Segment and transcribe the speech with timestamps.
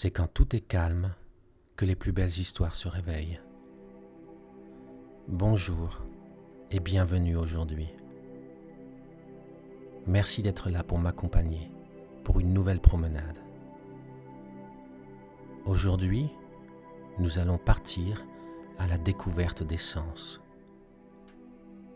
[0.00, 1.12] C'est quand tout est calme
[1.74, 3.40] que les plus belles histoires se réveillent.
[5.26, 6.02] Bonjour
[6.70, 7.88] et bienvenue aujourd'hui.
[10.06, 11.72] Merci d'être là pour m'accompagner
[12.22, 13.42] pour une nouvelle promenade.
[15.66, 16.28] Aujourd'hui,
[17.18, 18.24] nous allons partir
[18.78, 20.40] à la découverte des sens.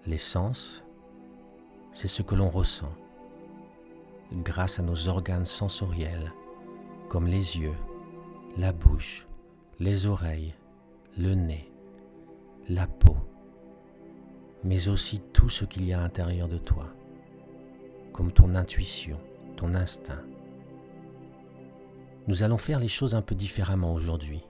[0.06, 0.82] Les sens,
[1.92, 2.92] c'est ce que l'on ressent
[4.32, 6.32] grâce à nos organes sensoriels
[7.08, 7.76] comme les yeux,
[8.56, 9.26] la bouche,
[9.80, 10.54] les oreilles,
[11.16, 11.70] le nez,
[12.68, 13.16] la peau,
[14.64, 16.86] mais aussi tout ce qu'il y a à l'intérieur de toi,
[18.12, 19.18] comme ton intuition,
[19.56, 20.22] ton instinct.
[22.28, 24.42] Nous allons faire les choses un peu différemment aujourd'hui,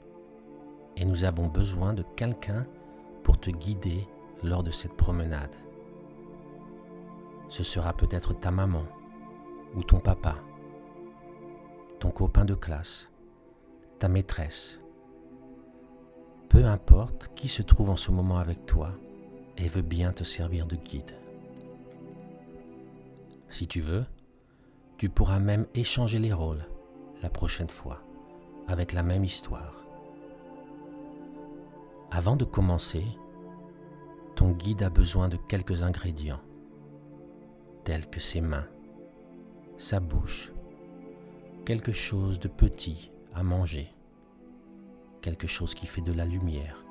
[0.96, 2.66] et nous avons besoin de quelqu'un
[3.22, 4.06] pour te guider
[4.42, 5.54] lors de cette promenade.
[7.48, 8.84] Ce sera peut-être ta maman
[9.74, 10.36] ou ton papa
[12.02, 13.11] ton copain de classe,
[14.02, 14.80] ta maîtresse.
[16.48, 18.90] Peu importe qui se trouve en ce moment avec toi
[19.56, 21.16] et veut bien te servir de guide.
[23.48, 24.04] Si tu veux,
[24.96, 26.66] tu pourras même échanger les rôles
[27.22, 28.02] la prochaine fois
[28.66, 29.76] avec la même histoire.
[32.10, 33.04] Avant de commencer,
[34.34, 36.42] ton guide a besoin de quelques ingrédients,
[37.84, 38.66] tels que ses mains,
[39.76, 40.52] sa bouche,
[41.64, 43.94] quelque chose de petit à manger,
[45.20, 46.84] quelque chose qui fait de la lumière,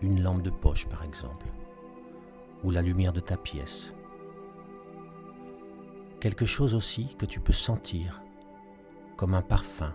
[0.00, 1.46] une lampe de poche par exemple,
[2.62, 3.92] ou la lumière de ta pièce.
[6.20, 8.22] Quelque chose aussi que tu peux sentir,
[9.16, 9.94] comme un parfum,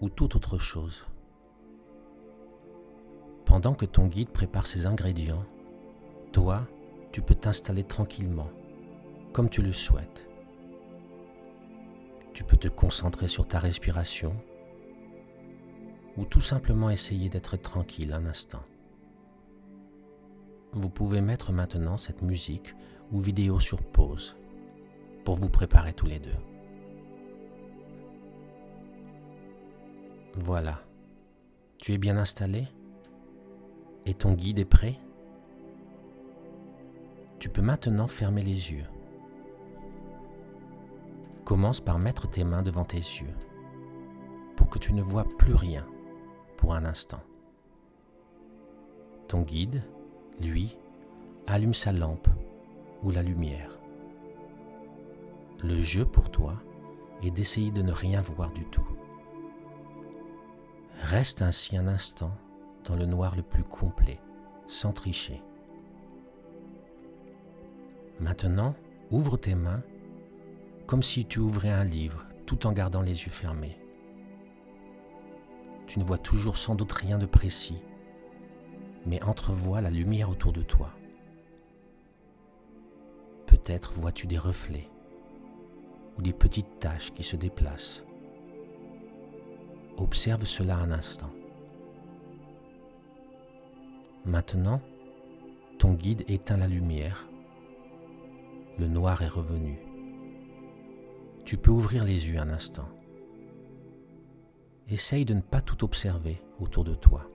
[0.00, 1.06] ou toute autre chose.
[3.44, 5.44] Pendant que ton guide prépare ses ingrédients,
[6.32, 6.66] toi,
[7.12, 8.50] tu peux t'installer tranquillement,
[9.32, 10.31] comme tu le souhaites
[12.42, 14.34] tu peux te concentrer sur ta respiration
[16.16, 18.64] ou tout simplement essayer d'être tranquille un instant.
[20.72, 22.74] Vous pouvez mettre maintenant cette musique
[23.12, 24.36] ou vidéo sur pause
[25.24, 26.34] pour vous préparer tous les deux.
[30.34, 30.82] Voilà,
[31.78, 32.66] tu es bien installé?
[34.04, 34.98] Et ton guide est prêt?
[37.38, 38.86] Tu peux maintenant fermer les yeux.
[41.44, 43.34] Commence par mettre tes mains devant tes yeux
[44.56, 45.86] pour que tu ne vois plus rien
[46.56, 47.20] pour un instant.
[49.28, 49.82] Ton guide,
[50.40, 50.76] lui,
[51.46, 52.28] allume sa lampe
[53.02, 53.78] ou la lumière.
[55.62, 56.54] Le jeu pour toi
[57.22, 58.86] est d'essayer de ne rien voir du tout.
[61.02, 62.30] Reste ainsi un instant
[62.84, 64.20] dans le noir le plus complet,
[64.66, 65.42] sans tricher.
[68.20, 68.74] Maintenant,
[69.10, 69.82] ouvre tes mains
[70.86, 73.78] comme si tu ouvrais un livre tout en gardant les yeux fermés.
[75.86, 77.82] Tu ne vois toujours sans doute rien de précis,
[79.06, 80.90] mais entrevois la lumière autour de toi.
[83.46, 84.88] Peut-être vois-tu des reflets
[86.18, 88.04] ou des petites taches qui se déplacent.
[89.96, 91.30] Observe cela un instant.
[94.24, 94.80] Maintenant,
[95.78, 97.28] ton guide éteint la lumière.
[98.78, 99.78] Le noir est revenu
[101.44, 102.88] tu peux ouvrir les yeux un instant.
[104.88, 107.28] Essaye de ne pas tout observer autour de toi,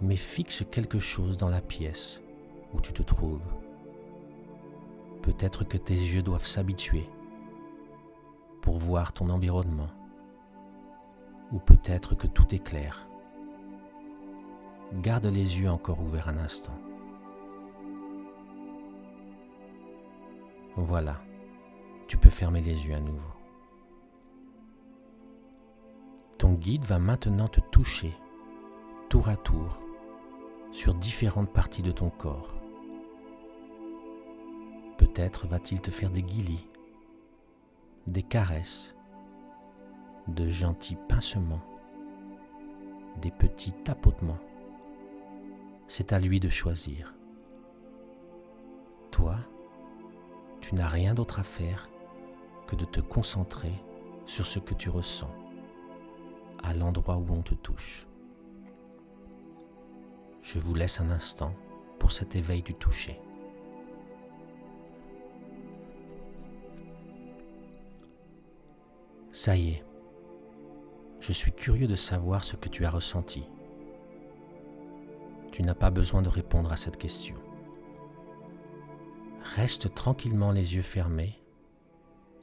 [0.00, 2.20] mais fixe quelque chose dans la pièce
[2.72, 3.42] où tu te trouves.
[5.22, 7.08] Peut-être que tes yeux doivent s'habituer
[8.60, 9.90] pour voir ton environnement,
[11.52, 13.08] ou peut-être que tout est clair.
[14.94, 16.78] Garde les yeux encore ouverts un instant.
[20.76, 21.20] Voilà
[22.06, 23.20] tu peux fermer les yeux à nouveau.
[26.38, 28.12] Ton guide va maintenant te toucher
[29.08, 29.80] tour à tour
[30.72, 32.54] sur différentes parties de ton corps.
[34.98, 36.68] Peut-être va-t-il te faire des guilis,
[38.06, 38.94] des caresses,
[40.28, 41.62] de gentils pincements,
[43.20, 44.40] des petits tapotements.
[45.86, 47.14] C'est à lui de choisir.
[49.10, 49.36] Toi,
[50.60, 51.88] tu n'as rien d'autre à faire
[52.66, 53.72] que de te concentrer
[54.26, 55.30] sur ce que tu ressens,
[56.62, 58.06] à l'endroit où on te touche.
[60.42, 61.54] Je vous laisse un instant
[61.98, 63.20] pour cet éveil du toucher.
[69.32, 69.84] Ça y est,
[71.20, 73.44] je suis curieux de savoir ce que tu as ressenti.
[75.50, 77.36] Tu n'as pas besoin de répondre à cette question.
[79.56, 81.43] Reste tranquillement les yeux fermés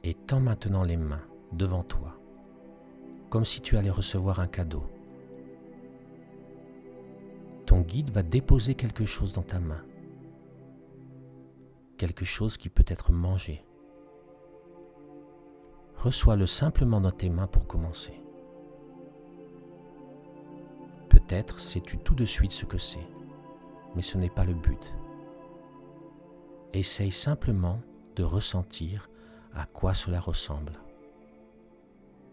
[0.04, 2.18] et tends maintenant les mains devant toi
[3.32, 4.82] comme si tu allais recevoir un cadeau.
[7.64, 9.82] Ton guide va déposer quelque chose dans ta main,
[11.96, 13.64] quelque chose qui peut être mangé.
[15.96, 18.20] Reçois-le simplement dans tes mains pour commencer.
[21.08, 23.08] Peut-être sais-tu tout de suite ce que c'est,
[23.96, 24.94] mais ce n'est pas le but.
[26.74, 27.80] Essaye simplement
[28.14, 29.08] de ressentir
[29.54, 30.72] à quoi cela ressemble.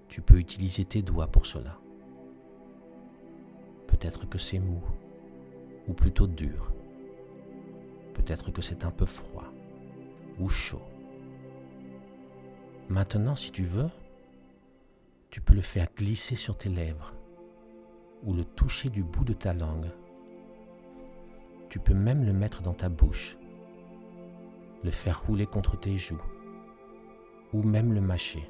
[0.08, 1.78] Tu peux utiliser tes doigts pour cela.
[3.88, 4.82] Peut-être que c'est mou,
[5.88, 6.72] ou plutôt dur.
[8.14, 9.52] Peut-être que c'est un peu froid,
[10.40, 10.82] ou chaud.
[12.88, 13.90] Maintenant, si tu veux,
[15.30, 17.14] tu peux le faire glisser sur tes lèvres
[18.24, 19.92] ou le toucher du bout de ta langue.
[21.70, 23.38] Tu peux même le mettre dans ta bouche,
[24.84, 26.22] le faire rouler contre tes joues
[27.54, 28.50] ou même le mâcher.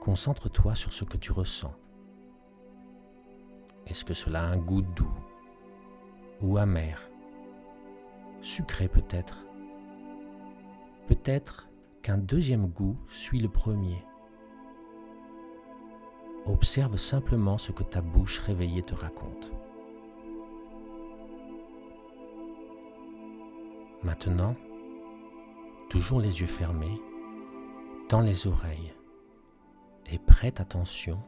[0.00, 1.74] Concentre-toi sur ce que tu ressens.
[3.86, 5.12] Est-ce que cela a un goût doux
[6.40, 7.10] ou amer
[8.40, 9.44] Sucré peut-être?
[11.08, 11.68] Peut-être
[12.02, 14.04] qu'un deuxième goût suit le premier.
[16.46, 19.52] Observe simplement ce que ta bouche réveillée te raconte.
[24.02, 24.56] Maintenant,
[25.90, 27.02] toujours les yeux fermés,
[28.08, 28.94] tends les oreilles
[30.06, 31.20] et prête attention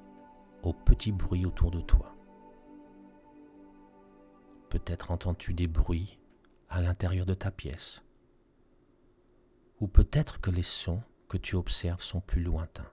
[0.62, 2.14] aux petits bruits autour de toi.
[4.70, 6.18] Peut-être entends-tu des bruits
[6.68, 8.04] à l'intérieur de ta pièce
[9.80, 12.90] ou peut-être que les sons que tu observes sont plus lointains.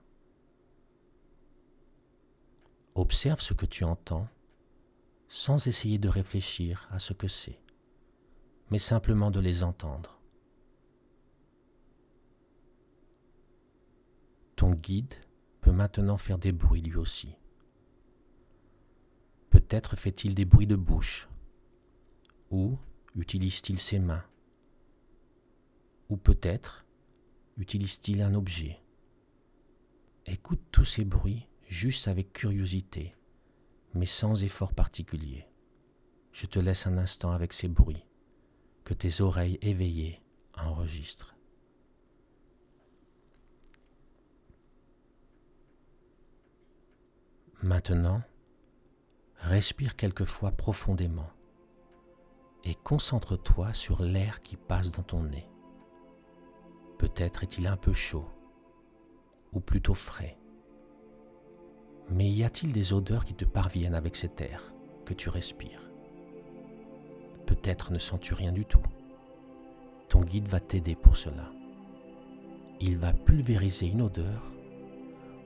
[2.96, 4.28] Observe ce que tu entends
[5.28, 7.60] sans essayer de réfléchir à ce que c'est,
[8.70, 10.19] mais simplement de les entendre.
[14.60, 15.14] Ton guide
[15.62, 17.34] peut maintenant faire des bruits lui aussi.
[19.48, 21.30] Peut-être fait-il des bruits de bouche,
[22.50, 22.76] ou
[23.16, 24.22] utilise-t-il ses mains
[26.10, 26.84] ou peut-être
[27.56, 28.78] utilise-t-il un objet
[30.26, 33.16] Écoute tous ces bruits juste avec curiosité,
[33.94, 35.46] mais sans effort particulier.
[36.32, 38.04] Je te laisse un instant avec ces bruits
[38.84, 40.20] que tes oreilles éveillées
[40.52, 41.34] enregistrent.
[47.62, 48.22] Maintenant,
[49.36, 51.28] respire quelquefois profondément
[52.64, 55.46] et concentre-toi sur l'air qui passe dans ton nez.
[56.96, 58.24] Peut-être est-il un peu chaud,
[59.52, 60.38] ou plutôt frais.
[62.08, 64.72] Mais y a-t-il des odeurs qui te parviennent avec cet air
[65.04, 65.90] que tu respires?
[67.44, 68.82] Peut-être ne sens-tu rien du tout.
[70.08, 71.52] Ton guide va t'aider pour cela.
[72.80, 74.50] Il va pulvériser une odeur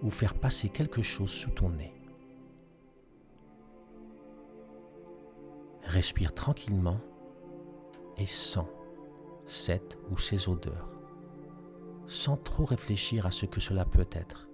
[0.02, 1.93] ou faire passer quelque chose sous ton nez.
[5.84, 7.00] Respire tranquillement
[8.16, 8.66] et sens
[9.46, 10.94] cette ou ces odeurs
[12.06, 14.48] sans trop réfléchir à ce que cela peut être.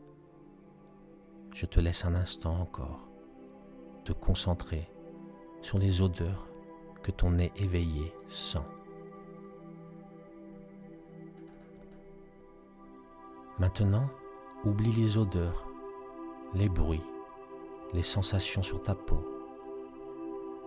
[1.52, 3.08] Je te laisse un instant encore
[4.04, 4.88] te concentrer
[5.60, 6.48] sur les odeurs
[7.02, 8.58] que ton nez éveillé sent.
[13.58, 14.08] Maintenant,
[14.64, 15.68] oublie les odeurs,
[16.54, 17.04] les bruits,
[17.92, 19.39] les sensations sur ta peau.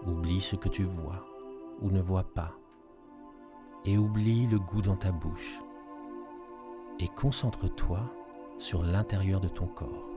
[0.06, 1.26] Oublie ce que tu vois
[1.82, 2.54] ou ne vois pas.
[3.86, 5.60] Et oublie le goût dans ta bouche
[7.00, 8.00] et concentre-toi
[8.58, 10.10] sur l'intérieur de ton corps.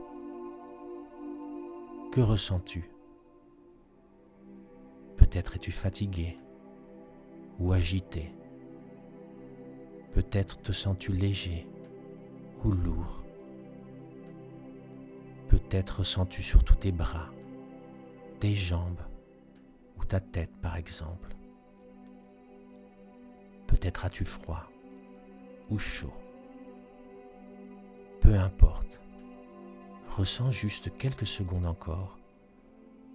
[2.11, 2.89] Que ressens-tu?
[5.17, 6.37] Peut-être es-tu fatigué
[7.59, 8.31] ou agité.
[10.13, 11.67] Peut-être te sens-tu léger
[12.63, 13.23] ou lourd.
[15.47, 17.29] Peut-être ressens-tu sur tous tes bras,
[18.39, 19.06] tes jambes
[20.07, 21.35] ta tête par exemple.
[23.67, 24.69] Peut-être as-tu froid
[25.69, 26.13] ou chaud.
[28.21, 28.99] Peu importe.
[30.07, 32.17] Ressens juste quelques secondes encore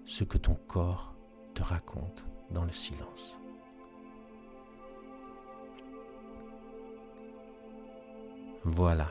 [0.04, 1.14] ce que ton corps
[1.54, 3.38] te raconte dans le silence.
[8.64, 9.08] Voilà,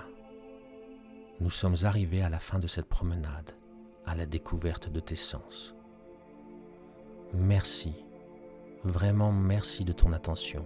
[1.41, 3.51] nous sommes arrivés à la fin de cette promenade,
[4.05, 5.75] à la découverte de tes sens.
[7.33, 7.93] Merci,
[8.83, 10.65] vraiment merci de ton attention.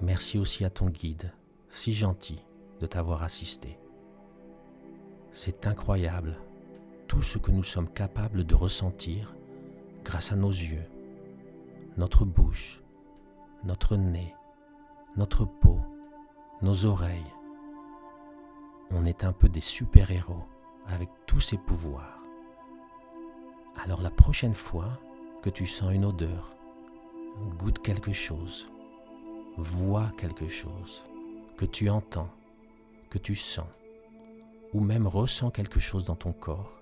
[0.00, 1.30] Merci aussi à ton guide,
[1.68, 2.42] si gentil
[2.80, 3.78] de t'avoir assisté.
[5.30, 6.38] C'est incroyable
[7.06, 9.34] tout ce que nous sommes capables de ressentir
[10.04, 10.86] grâce à nos yeux,
[11.98, 12.80] notre bouche,
[13.62, 14.34] notre nez,
[15.18, 15.80] notre peau,
[16.62, 17.34] nos oreilles.
[18.90, 20.46] On est un peu des super-héros
[20.86, 22.22] avec tous ses pouvoirs.
[23.84, 24.98] Alors la prochaine fois
[25.42, 26.52] que tu sens une odeur,
[27.58, 28.68] goûte quelque chose,
[29.56, 31.04] vois quelque chose,
[31.56, 32.30] que tu entends,
[33.08, 33.68] que tu sens,
[34.72, 36.72] ou même ressens quelque chose dans ton corps,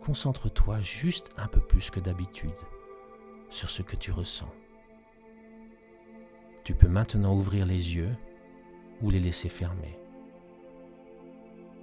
[0.00, 2.50] concentre-toi juste un peu plus que d'habitude
[3.48, 4.52] sur ce que tu ressens.
[6.62, 8.14] Tu peux maintenant ouvrir les yeux
[9.02, 9.98] ou les laisser fermés.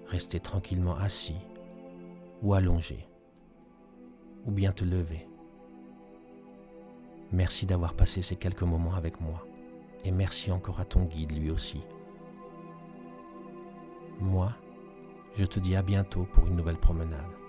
[0.07, 1.37] Rester tranquillement assis
[2.41, 3.07] ou allongé,
[4.45, 5.27] ou bien te lever.
[7.33, 9.45] Merci d'avoir passé ces quelques moments avec moi,
[10.03, 11.81] et merci encore à ton guide lui aussi.
[14.19, 14.51] Moi,
[15.37, 17.40] je te dis à bientôt pour une nouvelle promenade.